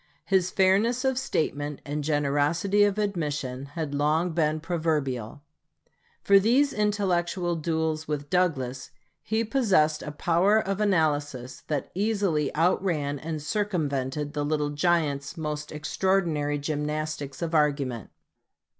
His 0.25 0.49
fairness 0.49 1.05
of 1.05 1.19
statement 1.19 1.79
and 1.85 2.03
generosity 2.03 2.83
of 2.85 2.97
admission 2.97 3.65
had 3.77 3.93
long 3.93 4.31
been 4.31 4.59
proverbial. 4.59 5.43
For 6.23 6.39
these 6.39 6.73
intellectual 6.73 7.55
duels 7.55 8.07
with 8.07 8.27
Douglas, 8.27 8.89
he 9.21 9.43
possessed 9.43 10.01
a 10.01 10.11
power 10.11 10.57
of 10.59 10.81
analysis 10.81 11.61
that 11.67 11.91
easily 11.93 12.49
outran 12.55 13.19
and 13.19 13.43
circumvented 13.43 14.33
the 14.33 14.43
"Little 14.43 14.71
Giant's" 14.71 15.37
most 15.37 15.71
extraordinary 15.71 16.57
gymnastics 16.57 17.43
of 17.43 17.53
argument. 17.53 18.09